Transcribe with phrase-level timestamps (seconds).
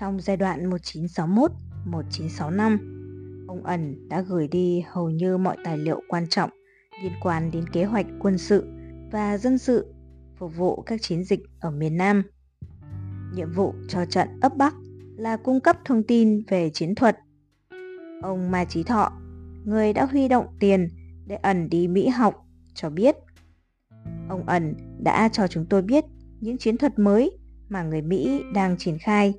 [0.00, 2.78] Trong giai đoạn 1961-1965,
[3.48, 6.50] ông ẩn đã gửi đi hầu như mọi tài liệu quan trọng
[7.02, 8.68] liên quan đến kế hoạch quân sự
[9.12, 9.94] và dân sự
[10.36, 12.22] phục vụ các chiến dịch ở miền Nam.
[13.34, 14.74] Nhiệm vụ cho trận ấp Bắc
[15.16, 17.18] là cung cấp thông tin về chiến thuật.
[18.22, 19.12] Ông Mai Chí Thọ,
[19.64, 20.88] người đã huy động tiền
[21.26, 23.16] để ẩn đi Mỹ học, cho biết.
[24.28, 26.04] Ông ẩn đã cho chúng tôi biết
[26.40, 29.34] những chiến thuật mới mà người Mỹ đang triển khai.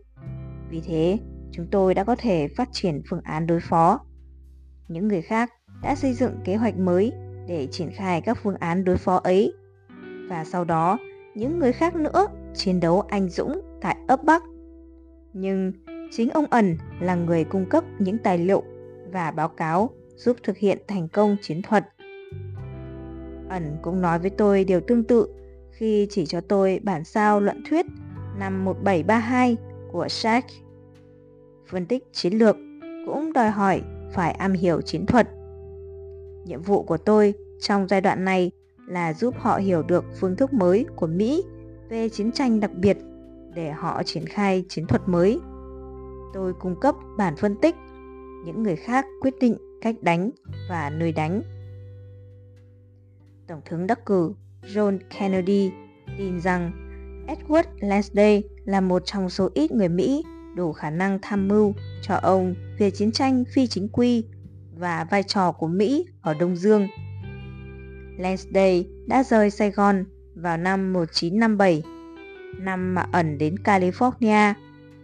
[0.69, 1.17] Vì thế,
[1.51, 3.99] chúng tôi đã có thể phát triển phương án đối phó.
[4.87, 5.51] Những người khác
[5.83, 7.11] đã xây dựng kế hoạch mới
[7.47, 9.53] để triển khai các phương án đối phó ấy.
[10.29, 10.97] Và sau đó,
[11.35, 14.43] những người khác nữa chiến đấu anh dũng tại ấp Bắc.
[15.33, 15.71] Nhưng
[16.11, 18.63] chính ông ẩn là người cung cấp những tài liệu
[19.11, 21.85] và báo cáo giúp thực hiện thành công chiến thuật.
[23.49, 25.27] Ẩn cũng nói với tôi điều tương tự
[25.71, 27.85] khi chỉ cho tôi bản sao luận thuyết
[28.39, 29.57] năm 1732
[29.91, 30.53] của Sachs.
[31.67, 32.55] Phân tích chiến lược
[33.05, 33.81] cũng đòi hỏi
[34.13, 35.27] phải am hiểu chiến thuật.
[36.45, 38.51] Nhiệm vụ của tôi trong giai đoạn này
[38.87, 41.43] là giúp họ hiểu được phương thức mới của Mỹ
[41.89, 42.97] về chiến tranh đặc biệt
[43.55, 45.39] để họ triển khai chiến thuật mới.
[46.33, 47.75] Tôi cung cấp bản phân tích,
[48.45, 50.31] những người khác quyết định cách đánh
[50.69, 51.41] và nơi đánh.
[53.47, 54.33] Tổng thống đắc cử
[54.73, 55.71] John Kennedy
[56.17, 56.88] tin rằng
[57.29, 60.23] Edward Lansdale là một trong số ít người Mỹ
[60.55, 64.23] đủ khả năng tham mưu cho ông về chiến tranh phi chính quy
[64.75, 66.87] và vai trò của Mỹ ở Đông Dương.
[68.17, 71.83] Lansdale đã rời Sài Gòn vào năm 1957,
[72.57, 74.53] năm mà ẩn đến California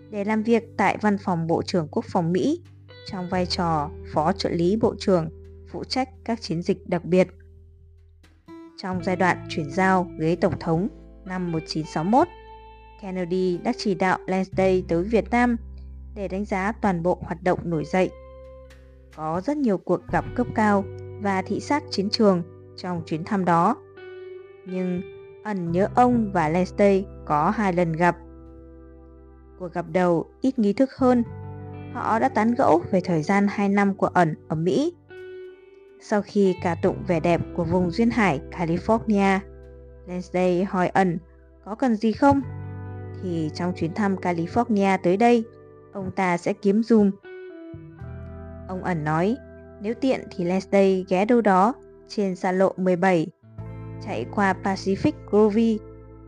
[0.10, 2.62] để làm việc tại văn phòng Bộ trưởng Quốc phòng Mỹ
[3.08, 5.30] trong vai trò Phó trợ lý Bộ trưởng
[5.72, 7.28] phụ trách các chiến dịch đặc biệt.
[8.78, 10.88] Trong giai đoạn chuyển giao ghế Tổng thống
[11.26, 12.28] năm 1961,
[13.02, 15.58] Kennedy đã chỉ đạo Lansday tới Việt Nam
[16.16, 18.10] để đánh giá toàn bộ hoạt động nổi dậy.
[19.16, 20.84] Có rất nhiều cuộc gặp cấp cao
[21.22, 22.44] và thị sát chiến trường
[22.78, 23.76] trong chuyến thăm đó.
[24.66, 25.02] Nhưng
[25.44, 28.18] ẩn nhớ ông và Lansday có hai lần gặp.
[29.60, 31.24] Cuộc gặp đầu ít nghi thức hơn.
[31.94, 34.94] Họ đã tán gẫu về thời gian 2 năm của ẩn ở Mỹ.
[36.02, 39.40] Sau khi ca tụng vẻ đẹp của vùng duyên hải California,
[40.08, 41.18] Lansday hỏi ẩn
[41.66, 42.42] có cần gì không?
[43.24, 45.44] Thì trong chuyến thăm California tới đây,
[45.94, 47.12] ông ta sẽ kiếm dùm.
[48.68, 49.36] Ông ẩn nói,
[49.82, 51.74] nếu tiện thì Lansday ghé đâu đó
[52.08, 53.28] trên xa lộ 17,
[54.06, 55.78] chạy qua Pacific Grove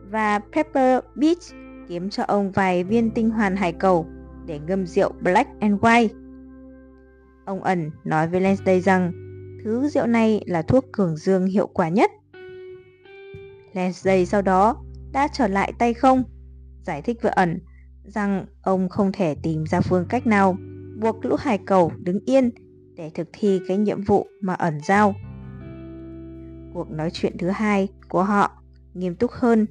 [0.10, 1.44] và Pepper Beach
[1.88, 4.08] kiếm cho ông vài viên tinh hoàn hải cầu
[4.46, 6.08] để ngâm rượu Black and White.
[7.46, 9.12] Ông ẩn nói với Lansday rằng
[9.64, 12.12] thứ rượu này là thuốc cường dương hiệu quả nhất.
[13.78, 16.24] Lansday sau đó đã trở lại tay không,
[16.82, 17.60] giải thích với ẩn
[18.04, 20.58] rằng ông không thể tìm ra phương cách nào
[21.00, 22.50] buộc lũ hải cầu đứng yên
[22.96, 25.16] để thực thi cái nhiệm vụ mà ẩn giao.
[26.74, 29.68] Cuộc nói chuyện thứ hai của họ nghiêm túc hơn.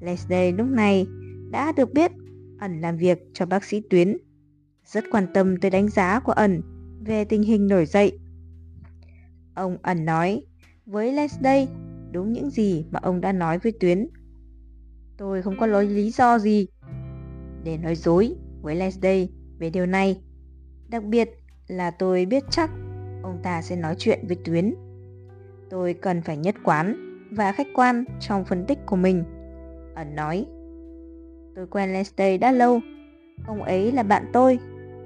[0.00, 1.06] Leslie lúc này
[1.50, 2.12] đã được biết
[2.58, 4.16] ẩn làm việc cho bác sĩ Tuyến,
[4.86, 6.62] rất quan tâm tới đánh giá của ẩn
[7.06, 8.18] về tình hình nổi dậy.
[9.54, 10.42] Ông ẩn nói
[10.86, 11.66] với Leslie
[12.14, 14.06] đúng những gì mà ông đã nói với Tuyến.
[15.16, 16.66] Tôi không có lối lý do gì
[17.64, 19.26] để nói dối với Leslie
[19.58, 20.20] về điều này.
[20.88, 21.30] Đặc biệt
[21.66, 22.70] là tôi biết chắc
[23.22, 24.74] ông ta sẽ nói chuyện với Tuyến.
[25.70, 26.96] Tôi cần phải nhất quán
[27.30, 29.24] và khách quan trong phân tích của mình.
[29.94, 30.46] Ẩn nói,
[31.56, 32.80] tôi quen Leslie đã lâu,
[33.46, 34.58] ông ấy là bạn tôi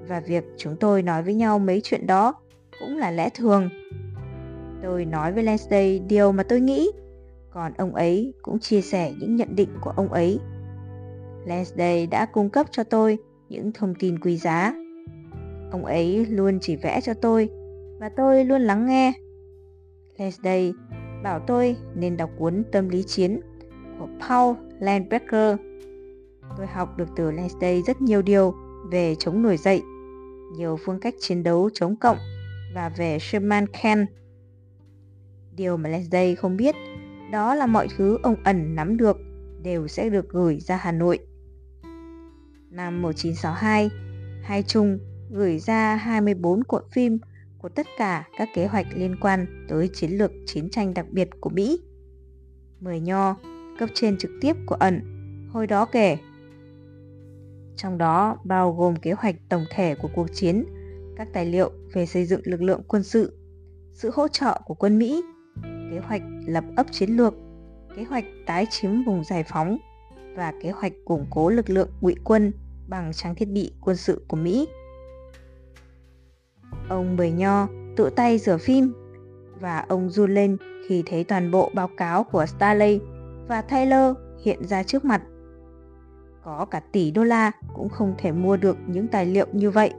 [0.08, 2.34] và việc chúng tôi nói với nhau mấy chuyện đó
[2.80, 3.68] cũng là lẽ thường.
[4.82, 6.90] Tôi nói với Leslie điều mà tôi nghĩ,
[7.50, 10.40] còn ông ấy cũng chia sẻ những nhận định của ông ấy.
[11.46, 13.18] Leslie đã cung cấp cho tôi
[13.48, 14.74] những thông tin quý giá.
[15.70, 17.48] Ông ấy luôn chỉ vẽ cho tôi
[18.00, 19.12] và tôi luôn lắng nghe.
[20.18, 20.72] Leslie
[21.22, 23.40] bảo tôi nên đọc cuốn Tâm lý chiến
[23.98, 25.56] của Paul Landbecker.
[26.56, 28.54] Tôi học được từ Leslie rất nhiều điều
[28.90, 29.82] về chống nổi dậy,
[30.56, 32.18] nhiều phương cách chiến đấu chống cộng
[32.74, 34.06] và về Sherman Ken.
[35.58, 36.74] Điều mà Leslie không biết
[37.32, 39.16] đó là mọi thứ ông ẩn nắm được
[39.62, 41.18] đều sẽ được gửi ra Hà Nội.
[42.70, 43.90] Năm 1962,
[44.42, 44.98] Hai Trung
[45.30, 47.18] gửi ra 24 cuộn phim
[47.58, 51.28] của tất cả các kế hoạch liên quan tới chiến lược chiến tranh đặc biệt
[51.40, 51.80] của Mỹ.
[52.80, 53.36] Mười nho,
[53.78, 55.00] cấp trên trực tiếp của ẩn,
[55.52, 56.16] hồi đó kể.
[57.76, 60.64] Trong đó bao gồm kế hoạch tổng thể của cuộc chiến,
[61.16, 63.38] các tài liệu về xây dựng lực lượng quân sự,
[63.94, 65.22] sự hỗ trợ của quân Mỹ,
[65.62, 67.34] kế hoạch lập ấp chiến lược,
[67.96, 69.78] kế hoạch tái chiếm vùng giải phóng
[70.36, 72.52] và kế hoạch củng cố lực lượng ngụy quân
[72.88, 74.68] bằng trang thiết bị quân sự của Mỹ.
[76.88, 78.92] Ông Bời Nho tự tay rửa phim
[79.60, 80.56] và ông run lên
[80.88, 83.00] khi thấy toàn bộ báo cáo của Starley
[83.48, 85.22] và Taylor hiện ra trước mặt.
[86.44, 89.92] Có cả tỷ đô la cũng không thể mua được những tài liệu như vậy.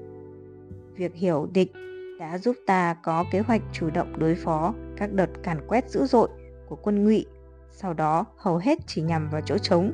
[0.96, 1.72] Việc hiểu địch
[2.20, 6.06] đã giúp ta có kế hoạch chủ động đối phó các đợt càn quét dữ
[6.06, 6.30] dội
[6.68, 7.26] của quân ngụy,
[7.70, 9.94] sau đó hầu hết chỉ nhằm vào chỗ trống.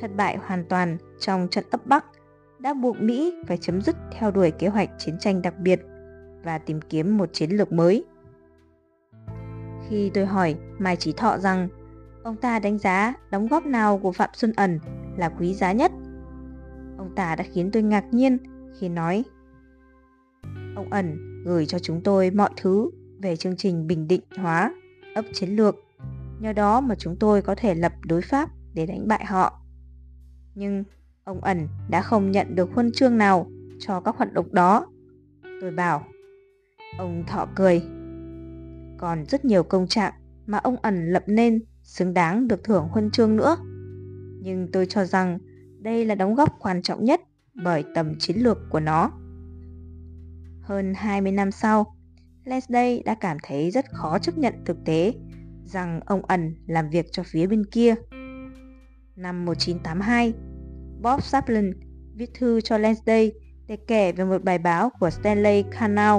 [0.00, 2.04] Thất bại hoàn toàn trong trận ấp Bắc
[2.58, 5.80] đã buộc Mỹ phải chấm dứt theo đuổi kế hoạch chiến tranh đặc biệt
[6.42, 8.04] và tìm kiếm một chiến lược mới.
[9.88, 11.68] Khi tôi hỏi Mai Trí Thọ rằng
[12.22, 14.78] ông ta đánh giá đóng góp nào của Phạm Xuân Ẩn
[15.16, 15.92] là quý giá nhất,
[16.98, 18.38] ông ta đã khiến tôi ngạc nhiên
[18.80, 19.24] khi nói
[20.76, 22.90] Ông Ẩn gửi cho chúng tôi mọi thứ
[23.24, 24.74] về chương trình bình định hóa,
[25.14, 25.76] ấp chiến lược.
[26.40, 29.60] Nhờ đó mà chúng tôi có thể lập đối pháp để đánh bại họ.
[30.54, 30.84] Nhưng
[31.24, 34.86] ông Ẩn đã không nhận được huân chương nào cho các hoạt động đó.
[35.60, 36.04] Tôi bảo,
[36.98, 37.82] ông Thọ cười.
[38.98, 40.12] Còn rất nhiều công trạng
[40.46, 43.56] mà ông Ẩn lập nên xứng đáng được thưởng huân chương nữa.
[44.40, 45.38] Nhưng tôi cho rằng
[45.78, 47.20] đây là đóng góp quan trọng nhất
[47.54, 49.10] bởi tầm chiến lược của nó.
[50.60, 51.93] Hơn 20 năm sau,
[52.44, 55.12] Leslie đã cảm thấy rất khó chấp nhận thực tế
[55.64, 57.94] rằng ông ẩn làm việc cho phía bên kia.
[59.16, 60.32] Năm 1982,
[61.02, 61.72] Bob Chaplin
[62.14, 63.30] viết thư cho Leslie
[63.66, 66.18] để kể về một bài báo của Stanley Canal.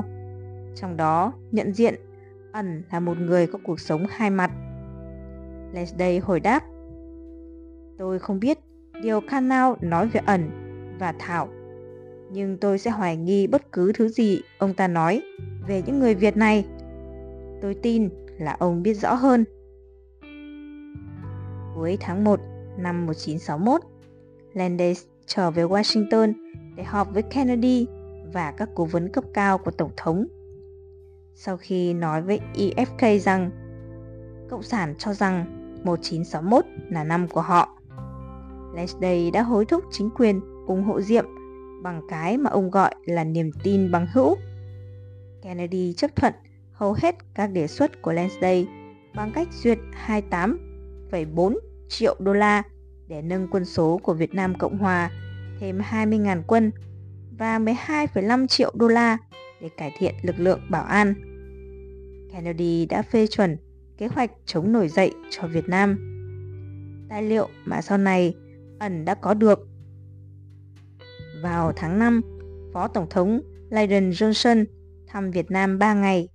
[0.75, 1.95] Trong đó nhận diện
[2.51, 4.51] ẩn là một người có cuộc sống hai mặt.
[5.73, 6.63] Leslie hồi đáp
[7.97, 8.59] Tôi không biết
[9.01, 10.49] điều Canal nói về ẩn
[10.99, 11.49] và Thảo
[12.35, 15.21] nhưng tôi sẽ hoài nghi bất cứ thứ gì ông ta nói
[15.67, 16.65] về những người Việt này.
[17.61, 19.45] Tôi tin là ông biết rõ hơn.
[21.75, 22.39] Cuối tháng 1
[22.77, 23.81] năm 1961,
[24.53, 26.33] Landis trở về Washington
[26.75, 27.87] để họp với Kennedy
[28.33, 30.27] và các cố vấn cấp cao của Tổng thống.
[31.35, 33.51] Sau khi nói với EFK rằng
[34.49, 35.45] Cộng sản cho rằng
[35.83, 37.77] 1961 là năm của họ,
[38.75, 41.25] Leslie đã hối thúc chính quyền ủng hộ Diệm
[41.85, 44.37] bằng cái mà ông gọi là niềm tin bằng hữu.
[45.41, 46.33] Kennedy chấp thuận
[46.71, 48.63] hầu hết các đề xuất của Lansdale
[49.15, 49.77] bằng cách duyệt
[50.07, 51.57] 28,4
[51.89, 52.63] triệu đô la
[53.07, 55.11] để nâng quân số của Việt Nam Cộng Hòa
[55.59, 56.71] thêm 20.000 quân
[57.37, 59.17] và 12,5 triệu đô la
[59.61, 61.13] để cải thiện lực lượng bảo an.
[62.33, 63.57] Kennedy đã phê chuẩn
[63.97, 65.97] kế hoạch chống nổi dậy cho Việt Nam.
[67.09, 68.35] Tài liệu mà sau này
[68.79, 69.67] ẩn đã có được
[71.41, 72.21] vào tháng 5,
[72.73, 74.65] Phó Tổng thống Lyndon Johnson
[75.07, 76.27] thăm Việt Nam 3 ngày.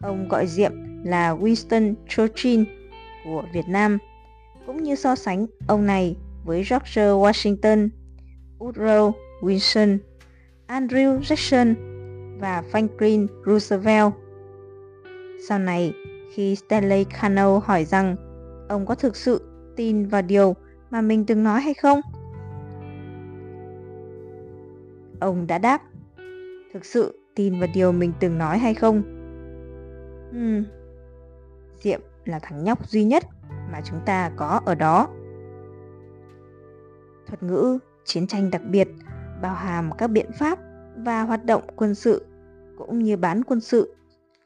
[0.00, 0.72] Ông gọi Diệm
[1.04, 2.62] là Winston Churchill
[3.24, 3.98] của Việt Nam,
[4.66, 7.88] cũng như so sánh ông này với George Washington,
[8.58, 9.98] Woodrow Wilson,
[10.68, 11.74] Andrew Jackson
[12.40, 14.12] và Franklin Roosevelt.
[15.48, 15.92] Sau này,
[16.34, 18.16] khi Stanley Cano hỏi rằng
[18.68, 19.40] ông có thực sự
[19.76, 20.54] tin vào điều
[20.90, 22.00] mà mình từng nói hay không,
[25.22, 25.82] Ông đã đáp
[26.72, 29.02] Thực sự tin vào điều mình từng nói hay không?
[30.30, 30.64] Hmm.
[31.80, 33.24] Diệm là thằng nhóc duy nhất
[33.72, 35.08] mà chúng ta có ở đó.
[37.26, 38.88] Thuật ngữ chiến tranh đặc biệt
[39.42, 40.58] bao hàm các biện pháp
[40.96, 42.26] và hoạt động quân sự
[42.78, 43.94] cũng như bán quân sự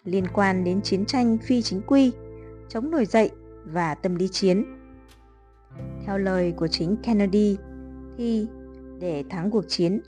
[0.05, 2.13] liên quan đến chiến tranh phi chính quy,
[2.69, 3.31] chống nổi dậy
[3.65, 4.65] và tâm lý chiến.
[6.07, 7.57] Theo lời của chính Kennedy
[8.19, 8.47] thì
[9.01, 10.01] để thắng cuộc chiến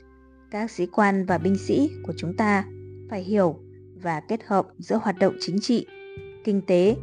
[0.51, 2.65] các sĩ quan và binh sĩ của chúng ta
[3.09, 3.59] phải hiểu
[4.01, 5.85] và kết hợp giữa hoạt động chính trị,
[6.43, 6.95] kinh tế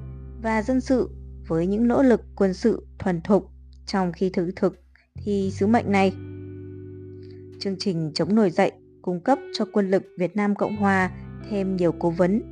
[0.43, 1.11] và dân sự
[1.47, 3.51] với những nỗ lực quân sự thuần thục
[3.87, 4.81] trong khi thực thực
[5.15, 6.13] thì sứ mệnh này.
[7.61, 8.73] Chương trình chống nổi dậy
[9.03, 11.11] cung cấp cho quân lực Việt Nam Cộng Hòa
[11.51, 12.43] thêm nhiều cố vấn,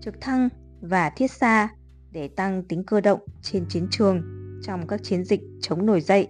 [0.00, 0.48] trực thăng
[0.80, 1.68] và thiết xa
[2.10, 4.22] để tăng tính cơ động trên chiến trường
[4.62, 6.28] trong các chiến dịch chống nổi dậy,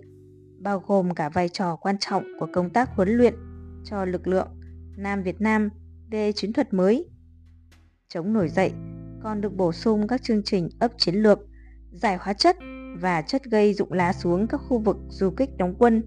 [0.59, 3.35] bao gồm cả vai trò quan trọng của công tác huấn luyện
[3.85, 4.49] cho lực lượng
[4.97, 5.69] Nam Việt Nam
[6.11, 7.11] về chiến thuật mới.
[8.09, 8.73] Chống nổi dậy
[9.23, 11.39] còn được bổ sung các chương trình ấp chiến lược,
[11.93, 12.57] giải hóa chất
[13.01, 16.03] và chất gây dụng lá xuống các khu vực du kích đóng quân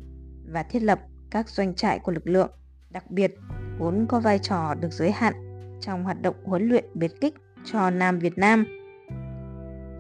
[0.48, 1.00] và thiết lập
[1.32, 2.52] các doanh trại của lực lượng,
[2.90, 3.36] đặc biệt
[3.80, 5.34] vốn có vai trò được giới hạn
[5.82, 7.34] trong hoạt động huấn luyện biệt kích
[7.66, 8.66] cho Nam Việt Nam.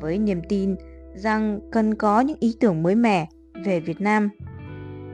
[0.01, 0.75] Với niềm tin
[1.15, 3.27] rằng cần có những ý tưởng mới mẻ
[3.65, 4.29] về Việt Nam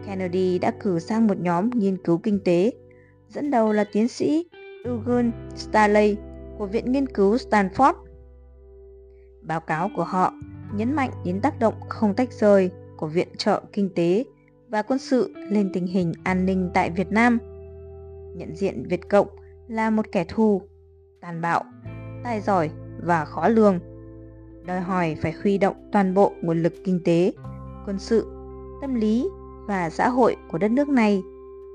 [0.06, 2.72] Kennedy đã cử sang một nhóm nghiên cứu kinh tế,
[3.30, 4.46] dẫn đầu là tiến sĩ
[4.86, 6.18] Eugene Staley
[6.58, 7.94] của Viện Nghiên cứu Stanford.
[9.42, 10.34] Báo cáo của họ
[10.76, 14.24] nhấn mạnh đến tác động không tách rời của viện trợ kinh tế
[14.70, 17.38] và quân sự lên tình hình an ninh tại Việt Nam.
[18.36, 19.28] Nhận diện Việt Cộng
[19.68, 20.62] là một kẻ thù,
[21.22, 21.64] tàn bạo,
[22.24, 22.70] tài giỏi
[23.04, 23.80] và khó lường,
[24.66, 27.34] đòi hỏi phải huy động toàn bộ nguồn lực kinh tế,
[27.86, 28.32] quân sự,
[28.82, 29.28] tâm lý
[29.72, 31.24] và xã hội của đất nước này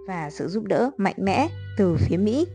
[0.06, 2.46] và sự giúp đỡ mạnh mẽ từ phía Mỹ.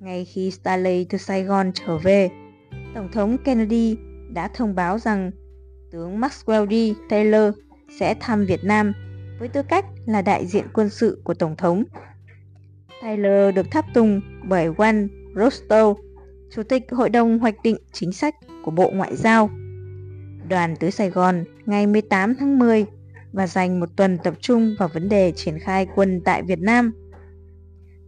[0.00, 2.30] Ngay khi Stanley từ Sài Gòn trở về,
[2.94, 3.96] Tổng thống Kennedy
[4.28, 5.30] đã thông báo rằng
[5.90, 6.96] tướng Maxwell D.
[7.10, 7.54] Taylor
[7.98, 8.92] sẽ thăm Việt Nam
[9.38, 11.84] với tư cách là đại diện quân sự của Tổng thống.
[13.02, 15.94] Taylor được tháp tùng bởi Juan Rostow,
[16.50, 18.34] Chủ tịch Hội đồng Hoạch định Chính sách
[18.64, 19.50] của Bộ Ngoại giao.
[20.48, 22.86] Đoàn tới Sài Gòn ngày 18 tháng 10
[23.32, 26.92] và dành một tuần tập trung vào vấn đề triển khai quân tại Việt Nam.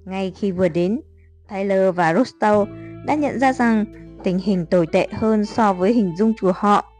[0.04, 1.00] Ngay khi vừa đến,
[1.48, 2.66] Taylor và Rostow
[3.06, 3.84] đã nhận ra rằng
[4.24, 6.92] tình hình tồi tệ hơn so với hình dung của họ.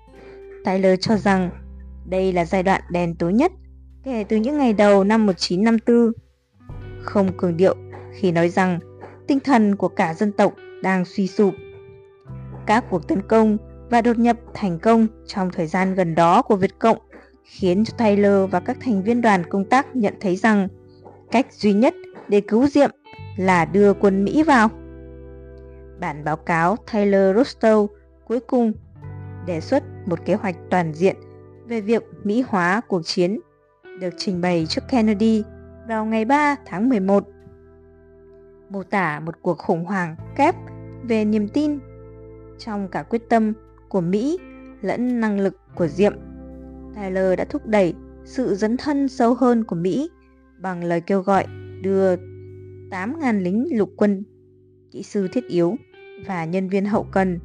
[0.64, 1.50] Taylor cho rằng
[2.06, 3.52] đây là giai đoạn đen tối nhất
[4.04, 6.12] kể từ những ngày đầu năm 1954.
[7.02, 7.76] Không cường điệu
[8.12, 8.78] khi nói rằng
[9.26, 11.54] tinh thần của cả dân tộc đang suy sụp.
[12.66, 13.56] Các cuộc tấn công
[13.90, 16.98] và đột nhập thành công trong thời gian gần đó của Việt Cộng
[17.44, 20.68] khiến cho Taylor và các thành viên đoàn công tác nhận thấy rằng
[21.30, 21.94] cách duy nhất
[22.28, 22.90] để cứu Diệm
[23.36, 24.68] là đưa quân Mỹ vào.
[26.00, 27.86] Bản báo cáo Taylor Rostow
[28.24, 28.72] cuối cùng
[29.46, 31.16] đề xuất một kế hoạch toàn diện
[31.66, 33.40] về việc Mỹ hóa cuộc chiến
[34.00, 35.42] được trình bày trước Kennedy
[35.88, 37.24] vào ngày 3 tháng 11.
[38.70, 40.54] Mô tả một cuộc khủng hoảng kép
[41.02, 41.78] về niềm tin
[42.58, 43.52] trong cả quyết tâm
[43.88, 44.38] của Mỹ
[44.82, 46.12] lẫn năng lực của Diệm.
[46.94, 50.10] Taylor đã thúc đẩy sự dấn thân sâu hơn của Mỹ
[50.60, 51.46] bằng lời kêu gọi
[51.82, 54.24] đưa 8.000 lính lục quân,
[54.90, 55.76] kỹ sư thiết yếu
[56.26, 57.38] và nhân viên hậu cần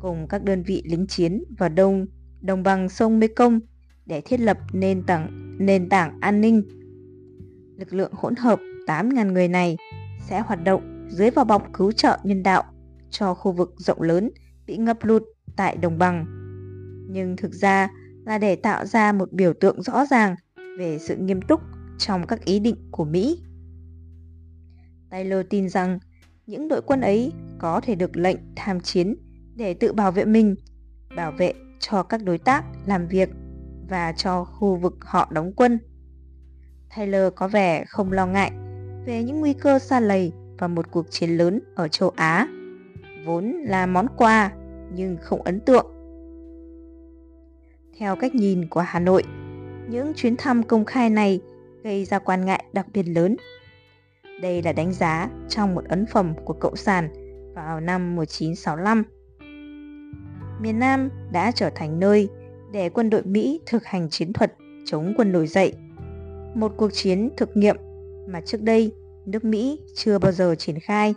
[0.00, 2.06] cùng các đơn vị lính chiến vào đông
[2.40, 3.60] đồng bằng sông Mekong
[4.06, 6.62] để thiết lập nền tảng nền tảng an ninh.
[7.78, 9.76] Lực lượng hỗn hợp 8.000 người này
[10.28, 12.62] sẽ hoạt động dưới vỏ bọc cứu trợ nhân đạo
[13.10, 14.30] cho khu vực rộng lớn
[14.66, 15.22] bị ngập lụt
[15.56, 16.26] tại đồng bằng.
[17.10, 17.88] Nhưng thực ra
[18.24, 20.36] là để tạo ra một biểu tượng rõ ràng
[20.78, 21.60] về sự nghiêm túc
[21.98, 23.42] trong các ý định của Mỹ.
[25.10, 25.98] Taylor tin rằng
[26.46, 29.14] những đội quân ấy có thể được lệnh tham chiến
[29.54, 30.54] để tự bảo vệ mình,
[31.16, 33.28] bảo vệ cho các đối tác làm việc
[33.88, 35.78] và cho khu vực họ đóng quân.
[36.96, 38.52] Taylor có vẻ không lo ngại
[39.06, 42.48] về những nguy cơ xa lầy và một cuộc chiến lớn ở châu Á,
[43.26, 44.52] vốn là món quà
[44.94, 45.91] nhưng không ấn tượng.
[47.98, 49.22] Theo cách nhìn của Hà Nội,
[49.88, 51.40] những chuyến thăm công khai này
[51.84, 53.36] gây ra quan ngại đặc biệt lớn.
[54.42, 57.08] Đây là đánh giá trong một ấn phẩm của Cộng sản
[57.54, 59.04] vào năm 1965.
[60.60, 62.28] Miền Nam đã trở thành nơi
[62.72, 65.74] để quân đội Mỹ thực hành chiến thuật chống quân nổi dậy.
[66.54, 67.76] Một cuộc chiến thực nghiệm
[68.28, 68.92] mà trước đây
[69.26, 71.14] nước Mỹ chưa bao giờ triển khai.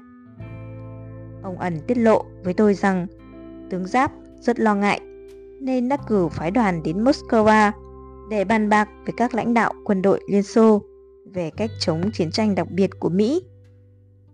[1.43, 3.07] Ông ẩn tiết lộ với tôi rằng
[3.69, 5.01] tướng Giáp rất lo ngại
[5.65, 7.71] nên đã cử phái đoàn đến Moscow
[8.29, 10.81] để bàn bạc với các lãnh đạo quân đội Liên Xô
[11.33, 13.41] về cách chống chiến tranh đặc biệt của Mỹ.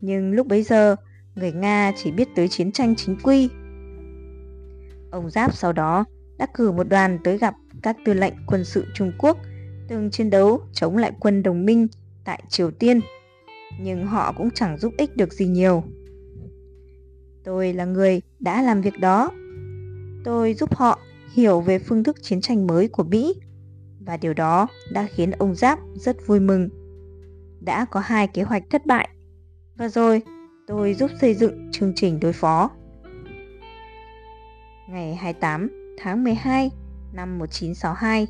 [0.01, 0.95] Nhưng lúc bấy giờ,
[1.35, 3.49] người Nga chỉ biết tới chiến tranh chính quy.
[5.11, 6.05] Ông Giáp sau đó
[6.37, 9.37] đã cử một đoàn tới gặp các tư lệnh quân sự Trung Quốc
[9.87, 11.87] từng chiến đấu chống lại quân đồng minh
[12.25, 12.99] tại Triều Tiên,
[13.79, 15.83] nhưng họ cũng chẳng giúp ích được gì nhiều.
[17.43, 19.31] Tôi là người đã làm việc đó.
[20.23, 20.99] Tôi giúp họ
[21.33, 23.35] hiểu về phương thức chiến tranh mới của Mỹ
[23.99, 26.69] và điều đó đã khiến ông Giáp rất vui mừng.
[27.61, 29.09] Đã có hai kế hoạch thất bại
[29.75, 30.21] và rồi
[30.67, 32.69] tôi giúp xây dựng chương trình đối phó.
[34.89, 36.71] Ngày 28 tháng 12
[37.13, 38.27] năm 1962,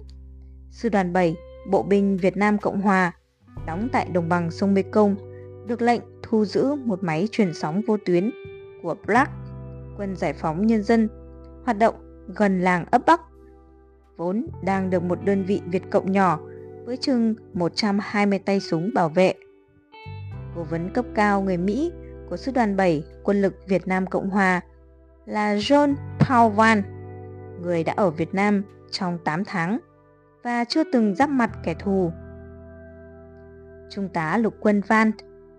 [0.71, 1.35] Sư đoàn 7
[1.69, 3.11] Bộ binh Việt Nam Cộng Hòa
[3.65, 5.15] đóng tại đồng bằng sông Mekong
[5.67, 8.31] được lệnh thu giữ một máy truyền sóng vô tuyến
[8.83, 9.31] của Black,
[9.97, 11.09] quân giải phóng nhân dân,
[11.65, 13.21] hoạt động gần làng ấp Bắc,
[14.17, 16.39] vốn đang được một đơn vị Việt Cộng nhỏ
[16.85, 19.33] với chừng 120 tay súng bảo vệ.
[20.55, 21.91] Cố vấn cấp cao người Mỹ
[22.29, 24.61] của Sư đoàn 7 Quân lực Việt Nam Cộng Hòa
[25.25, 26.83] là John Paul Van,
[27.61, 29.79] người đã ở Việt Nam trong 8 tháng
[30.43, 32.11] và chưa từng giáp mặt kẻ thù.
[33.89, 35.11] Trung tá lục quân Van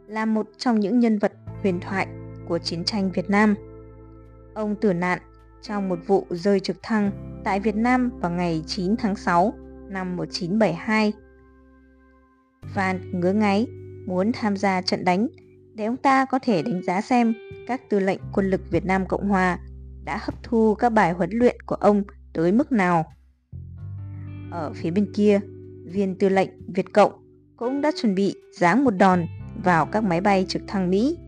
[0.06, 2.06] là một trong những nhân vật huyền thoại
[2.48, 3.54] của chiến tranh Việt Nam.
[4.54, 5.18] Ông tử nạn
[5.62, 7.10] trong một vụ rơi trực thăng
[7.44, 9.54] tại Việt Nam vào ngày 9 tháng 6
[9.88, 11.12] năm 1972.
[12.74, 13.66] Van ngứa ngáy
[14.06, 15.28] muốn tham gia trận đánh
[15.74, 17.34] để ông ta có thể đánh giá xem
[17.66, 19.58] các tư lệnh quân lực Việt Nam Cộng Hòa
[20.04, 22.02] đã hấp thu các bài huấn luyện của ông
[22.32, 23.04] tới mức nào.
[24.50, 25.40] Ở phía bên kia,
[25.84, 27.12] viên tư lệnh Việt Cộng
[27.56, 29.26] cũng đã chuẩn bị giáng một đòn
[29.64, 31.18] vào các máy bay trực thăng Mỹ.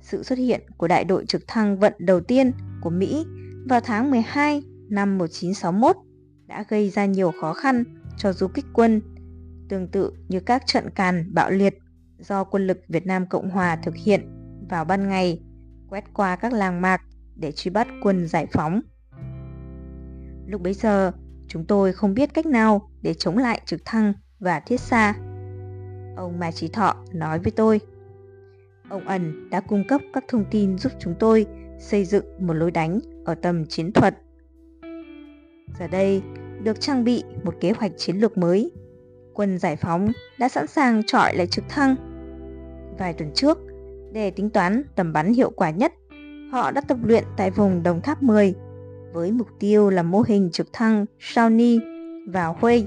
[0.00, 2.52] Sự xuất hiện của đại đội trực thăng vận đầu tiên
[2.82, 3.26] của Mỹ
[3.68, 5.96] vào tháng 12 năm 1961
[6.46, 7.84] đã gây ra nhiều khó khăn
[8.16, 9.00] cho du kích quân,
[9.68, 11.74] tương tự như các trận càn bạo liệt
[12.18, 14.28] do quân lực Việt Nam Cộng Hòa thực hiện
[14.70, 15.42] vào ban ngày,
[15.88, 17.02] quét qua các làng mạc
[17.36, 18.80] để truy bắt quân giải phóng.
[20.46, 21.12] Lúc bấy giờ,
[21.48, 25.14] chúng tôi không biết cách nào để chống lại trực thăng và thiết xa.
[26.16, 27.80] Ông Mai Trí Thọ nói với tôi.
[28.88, 31.46] Ông ẩn đã cung cấp các thông tin giúp chúng tôi
[31.82, 34.18] xây dựng một lối đánh ở tầm chiến thuật.
[35.78, 36.22] Giờ đây,
[36.62, 38.70] được trang bị một kế hoạch chiến lược mới.
[39.34, 41.94] Quân giải phóng đã sẵn sàng trọi lại trực thăng.
[42.98, 43.58] Vài tuần trước,
[44.12, 45.92] để tính toán tầm bắn hiệu quả nhất,
[46.52, 48.54] họ đã tập luyện tại vùng Đồng Tháp 10
[49.12, 51.78] với mục tiêu là mô hình trực thăng Shawnee
[52.30, 52.84] và Huey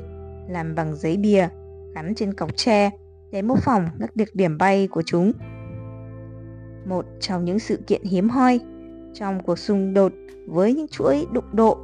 [0.50, 1.48] làm bằng giấy bìa
[1.96, 2.92] gắn trên cọc tre
[3.32, 5.32] để mô phỏng các đặc điểm bay của chúng.
[6.86, 8.60] Một trong những sự kiện hiếm hoi
[9.15, 10.13] trong cuộc xung đột
[10.48, 11.77] với những chuỗi đụng độ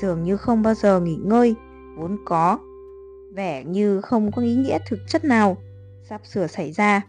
[0.00, 1.54] dường như không bao giờ nghỉ ngơi
[1.96, 2.58] vốn có
[3.34, 5.56] vẻ như không có ý nghĩa thực chất nào
[6.08, 7.02] sắp sửa xảy ra.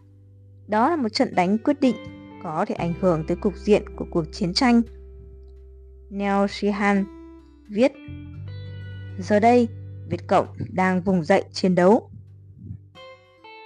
[0.68, 1.96] Đó là một trận đánh quyết định
[2.44, 4.82] có thể ảnh hưởng tới cục diện của cuộc chiến tranh.
[6.10, 7.06] Neil Sheehan
[7.70, 7.92] viết
[9.20, 9.68] Giờ đây,
[10.10, 12.10] Việt Cộng đang vùng dậy chiến đấu.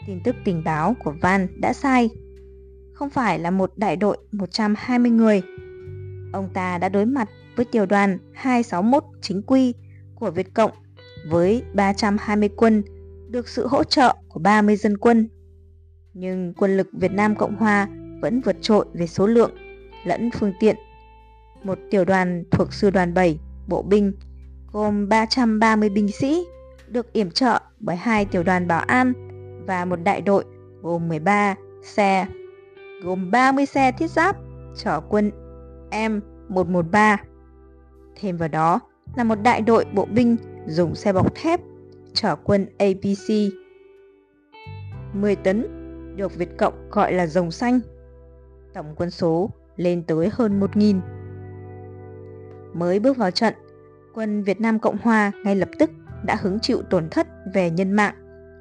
[0.07, 2.09] Tin tức tình báo của Van đã sai.
[2.93, 5.41] Không phải là một đại đội 120 người.
[6.31, 9.73] Ông ta đã đối mặt với tiểu đoàn 261 chính quy
[10.15, 10.71] của Việt Cộng
[11.29, 12.83] với 320 quân
[13.29, 15.29] được sự hỗ trợ của 30 dân quân.
[16.13, 17.87] Nhưng quân lực Việt Nam Cộng Hòa
[18.21, 19.51] vẫn vượt trội về số lượng
[20.05, 20.75] lẫn phương tiện.
[21.63, 24.13] Một tiểu đoàn thuộc sư đoàn 7 bộ binh
[24.71, 26.43] gồm 330 binh sĩ
[26.87, 29.13] được yểm trợ bởi hai tiểu đoàn bảo an
[29.67, 30.45] và một đại đội
[30.81, 32.27] gồm 13 xe,
[33.03, 34.35] gồm 30 xe thiết giáp
[34.75, 35.31] chở quân
[36.51, 37.17] 113.
[38.15, 38.79] Thêm vào đó
[39.15, 40.35] là một đại đội bộ binh
[40.67, 41.59] dùng xe bọc thép
[42.13, 43.53] chở quân APC
[45.13, 45.67] 10 tấn
[46.15, 47.79] được Việt Cộng gọi là rồng xanh.
[48.73, 50.99] Tổng quân số lên tới hơn 1.000.
[52.73, 53.53] Mới bước vào trận,
[54.13, 55.89] quân Việt Nam Cộng Hòa ngay lập tức
[56.25, 58.15] đã hứng chịu tổn thất về nhân mạng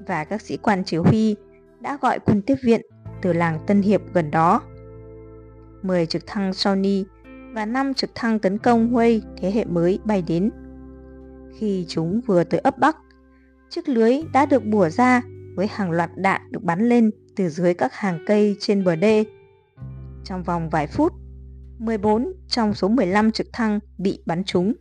[0.07, 1.37] và các sĩ quan chỉ huy
[1.81, 2.81] đã gọi quân tiếp viện
[3.23, 4.63] từ làng Tân Hiệp gần đó.
[5.83, 7.05] 10 trực thăng Sony
[7.53, 10.51] và 5 trực thăng tấn công Huey thế hệ mới bay đến.
[11.59, 12.97] Khi chúng vừa tới ấp Bắc,
[13.71, 15.23] chiếc lưới đã được bùa ra
[15.57, 19.25] với hàng loạt đạn được bắn lên từ dưới các hàng cây trên bờ đê.
[20.25, 21.13] Trong vòng vài phút,
[21.79, 24.73] 14 trong số 15 trực thăng bị bắn trúng.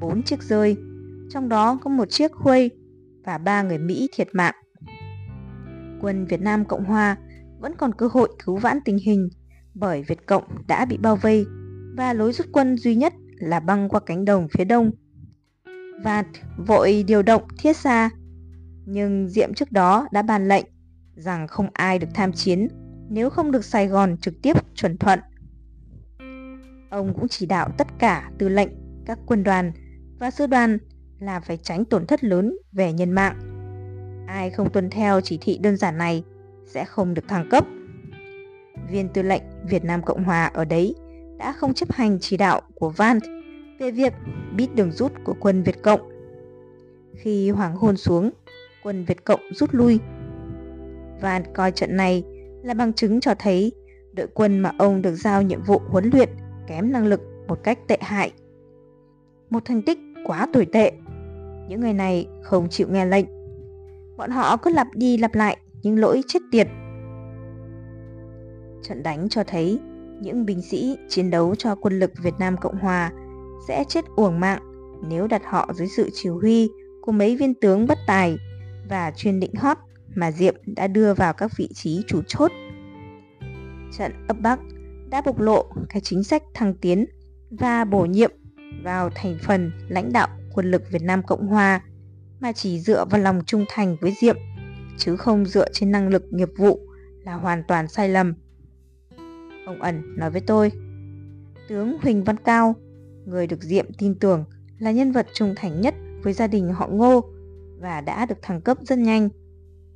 [0.00, 0.76] 4 chiếc rơi,
[1.30, 2.70] trong đó có một chiếc Huey
[3.24, 4.54] và ba người Mỹ thiệt mạng.
[6.00, 7.16] Quân Việt Nam Cộng Hòa
[7.60, 9.28] vẫn còn cơ hội cứu vãn tình hình
[9.74, 11.46] bởi Việt Cộng đã bị bao vây
[11.96, 14.90] và lối rút quân duy nhất là băng qua cánh đồng phía đông.
[16.04, 16.26] Vạt
[16.66, 18.10] vội điều động thiết xa,
[18.86, 20.64] nhưng Diệm trước đó đã ban lệnh
[21.14, 22.68] rằng không ai được tham chiến
[23.08, 25.20] nếu không được Sài Gòn trực tiếp chuẩn thuận.
[26.90, 28.68] Ông cũng chỉ đạo tất cả tư lệnh,
[29.06, 29.72] các quân đoàn
[30.18, 30.78] và sư đoàn
[31.18, 33.38] là phải tránh tổn thất lớn về nhân mạng.
[34.28, 36.24] Ai không tuân theo chỉ thị đơn giản này
[36.66, 37.66] sẽ không được thăng cấp.
[38.90, 40.94] Viên tư lệnh Việt Nam Cộng Hòa ở đấy
[41.40, 43.18] đã không chấp hành chỉ đạo của Van
[43.78, 44.12] về việc
[44.56, 46.00] biết đường rút của quân Việt Cộng.
[47.14, 48.30] Khi hoàng hôn xuống,
[48.82, 49.98] quân Việt Cộng rút lui.
[51.20, 52.24] Van coi trận này
[52.62, 53.72] là bằng chứng cho thấy
[54.12, 56.28] đội quân mà ông được giao nhiệm vụ huấn luyện
[56.66, 58.32] kém năng lực một cách tệ hại.
[59.50, 60.92] Một thành tích quá tồi tệ.
[61.68, 63.26] Những người này không chịu nghe lệnh.
[64.16, 66.68] Bọn họ cứ lặp đi lặp lại những lỗi chết tiệt.
[68.82, 69.80] Trận đánh cho thấy
[70.20, 73.12] những binh sĩ chiến đấu cho quân lực Việt Nam Cộng Hòa
[73.68, 74.62] sẽ chết uổng mạng
[75.08, 76.68] nếu đặt họ dưới sự chỉ huy
[77.02, 78.36] của mấy viên tướng bất tài
[78.88, 79.76] và chuyên định hót
[80.14, 82.52] mà Diệm đã đưa vào các vị trí chủ chốt.
[83.98, 84.60] Trận ấp Bắc
[85.10, 87.06] đã bộc lộ cái chính sách thăng tiến
[87.50, 88.30] và bổ nhiệm
[88.84, 91.80] vào thành phần lãnh đạo quân lực Việt Nam Cộng Hòa
[92.40, 94.36] mà chỉ dựa vào lòng trung thành với Diệm,
[94.98, 96.80] chứ không dựa trên năng lực nghiệp vụ
[97.24, 98.34] là hoàn toàn sai lầm.
[99.70, 100.72] Ông ẩn nói với tôi,
[101.68, 102.74] tướng Huỳnh Văn Cao,
[103.26, 104.44] người được Diệm tin tưởng
[104.78, 107.24] là nhân vật trung thành nhất với gia đình họ Ngô
[107.80, 109.28] và đã được thăng cấp rất nhanh,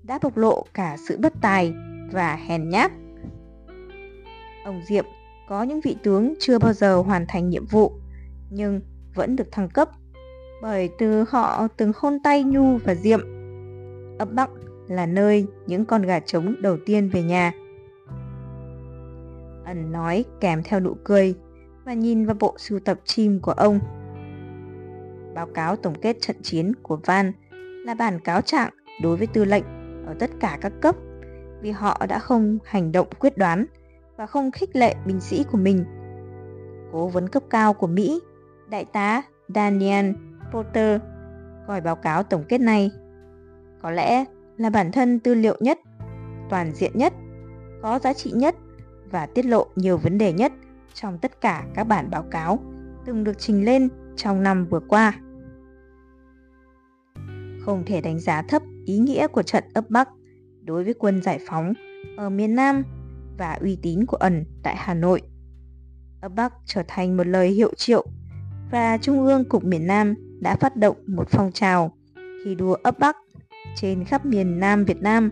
[0.03, 1.75] đã bộc lộ cả sự bất tài
[2.13, 2.93] và hèn nhát.
[4.65, 5.05] Ông Diệm
[5.49, 7.93] có những vị tướng chưa bao giờ hoàn thành nhiệm vụ
[8.51, 8.81] nhưng
[9.15, 9.91] vẫn được thăng cấp
[10.63, 13.21] bởi từ họ từng hôn tay Nhu và Diệm.
[14.19, 14.51] Ấp Bắc
[14.89, 17.53] là nơi những con gà trống đầu tiên về nhà.
[19.65, 21.35] Ẩn nói kèm theo nụ cười
[21.85, 23.79] và nhìn vào bộ sưu tập chim của ông.
[25.35, 27.33] Báo cáo tổng kết trận chiến của Van
[27.87, 28.71] là bản cáo trạng
[29.03, 29.65] đối với tư lệnh
[30.07, 30.97] ở tất cả các cấp
[31.61, 33.67] vì họ đã không hành động quyết đoán
[34.17, 35.85] và không khích lệ binh sĩ của mình.
[36.93, 38.21] Cố vấn cấp cao của Mỹ,
[38.71, 39.23] đại tá
[39.55, 40.11] Daniel
[40.53, 41.01] Porter,
[41.67, 42.91] gọi báo cáo tổng kết này
[43.83, 44.25] có lẽ
[44.57, 45.79] là bản thân tư liệu nhất,
[46.51, 47.13] toàn diện nhất,
[47.83, 48.55] có giá trị nhất
[49.11, 50.53] và tiết lộ nhiều vấn đề nhất
[50.95, 52.59] trong tất cả các bản báo cáo
[53.07, 55.21] từng được trình lên trong năm vừa qua.
[57.61, 60.09] Không thể đánh giá thấp ý nghĩa của trận ấp Bắc
[60.63, 61.73] đối với quân giải phóng
[62.17, 62.83] ở miền Nam
[63.39, 65.23] và uy tín của ẩn tại Hà Nội.
[66.21, 68.07] Ấp Bắc trở thành một lời hiệu triệu
[68.71, 71.93] và Trung ương Cục miền Nam đã phát động một phong trào
[72.45, 73.17] thi đua ấp Bắc
[73.77, 75.31] trên khắp miền Nam Việt Nam.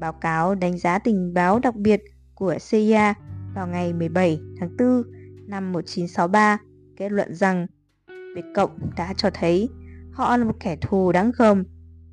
[0.00, 2.02] Báo cáo đánh giá tình báo đặc biệt
[2.42, 3.14] của CIA
[3.54, 5.02] vào ngày 17 tháng 4
[5.46, 6.58] năm 1963
[6.96, 7.66] kết luận rằng
[8.08, 9.68] Việt Cộng đã cho thấy
[10.12, 11.64] họ là một kẻ thù đáng gờm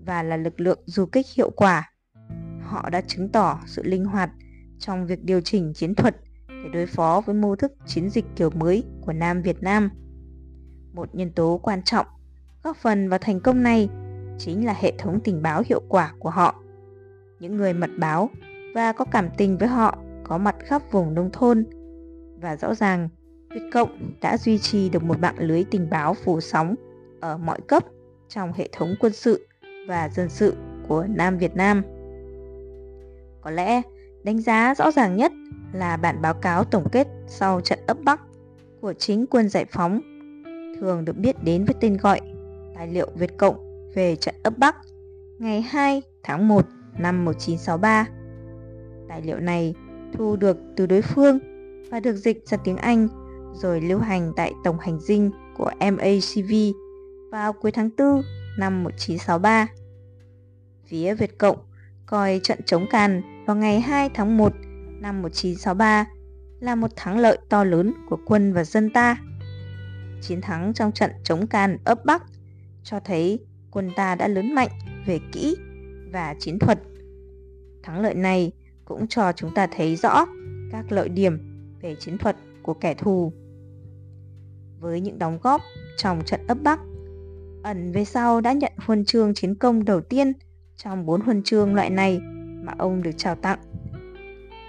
[0.05, 1.91] và là lực lượng du kích hiệu quả.
[2.61, 4.29] Họ đã chứng tỏ sự linh hoạt
[4.79, 6.15] trong việc điều chỉnh chiến thuật
[6.47, 9.89] để đối phó với mô thức chiến dịch kiểu mới của Nam Việt Nam.
[10.93, 12.05] Một nhân tố quan trọng
[12.63, 13.89] góp phần vào thành công này
[14.37, 16.63] chính là hệ thống tình báo hiệu quả của họ.
[17.39, 18.29] Những người mật báo
[18.75, 19.97] và có cảm tình với họ
[20.29, 21.65] có mặt khắp vùng nông thôn
[22.41, 23.09] và rõ ràng
[23.53, 26.75] Việt Cộng đã duy trì được một mạng lưới tình báo phủ sóng
[27.19, 27.83] ở mọi cấp
[28.27, 29.47] trong hệ thống quân sự
[29.87, 30.55] và dân sự
[30.87, 31.81] của Nam Việt Nam.
[33.41, 33.81] Có lẽ
[34.23, 35.31] đánh giá rõ ràng nhất
[35.73, 38.21] là bản báo cáo tổng kết sau trận ấp Bắc
[38.81, 40.01] của chính quân giải phóng,
[40.79, 42.21] thường được biết đến với tên gọi
[42.75, 44.75] Tài liệu Việt Cộng về trận ấp Bắc
[45.39, 46.65] ngày 2 tháng 1
[46.97, 48.07] năm 1963.
[49.09, 49.75] Tài liệu này
[50.13, 51.39] thu được từ đối phương
[51.91, 53.07] và được dịch ra tiếng Anh,
[53.53, 56.53] rồi lưu hành tại Tổng hành dinh của MACV
[57.31, 58.21] vào cuối tháng 4
[58.57, 59.67] năm 1963.
[60.85, 61.57] Phía Việt Cộng
[62.05, 64.53] coi trận chống Càn vào ngày 2 tháng 1
[65.01, 66.05] năm 1963
[66.59, 69.17] là một thắng lợi to lớn của quân và dân ta.
[70.21, 72.23] Chiến thắng trong trận chống Càn ấp Bắc
[72.83, 73.39] cho thấy
[73.71, 74.69] quân ta đã lớn mạnh
[75.07, 75.55] về kỹ
[76.11, 76.79] và chiến thuật.
[77.83, 78.51] Thắng lợi này
[78.89, 80.25] cũng cho chúng ta thấy rõ
[80.71, 81.39] các lợi điểm
[81.81, 83.33] về chiến thuật của kẻ thù.
[84.79, 85.61] Với những đóng góp
[85.97, 86.79] trong trận ấp Bắc,
[87.63, 90.33] ẩn về sau đã nhận huân chương chiến công đầu tiên
[90.77, 92.19] trong bốn huân chương loại này
[92.63, 93.59] mà ông được trao tặng.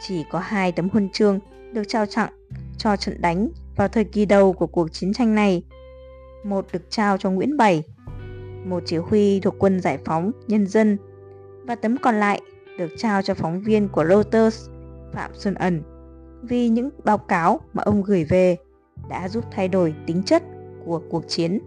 [0.01, 1.39] Chỉ có hai tấm huân chương
[1.73, 2.33] được trao tặng
[2.79, 5.63] cho trận đánh vào thời kỳ đầu của cuộc chiến tranh này.
[6.45, 7.83] Một được trao cho Nguyễn Bảy,
[8.65, 10.99] một chỉ huy thuộc quân giải phóng nhân dân,
[11.65, 12.41] và tấm còn lại
[12.81, 14.69] được trao cho phóng viên của Reuters,
[15.13, 15.83] Phạm Xuân Ẩn
[16.43, 18.57] vì những báo cáo mà ông gửi về
[19.11, 20.43] đã giúp thay đổi tính chất
[20.85, 21.59] của cuộc chiến.